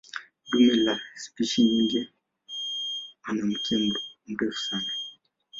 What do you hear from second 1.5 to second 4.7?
nyingi ana mkia mrefu